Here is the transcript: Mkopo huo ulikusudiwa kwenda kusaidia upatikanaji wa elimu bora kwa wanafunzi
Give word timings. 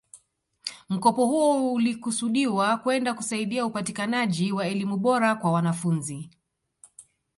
Mkopo 0.89 1.25
huo 1.25 1.73
ulikusudiwa 1.73 2.77
kwenda 2.77 3.13
kusaidia 3.13 3.65
upatikanaji 3.65 4.51
wa 4.51 4.67
elimu 4.67 4.97
bora 4.97 5.35
kwa 5.35 5.51
wanafunzi 5.51 6.29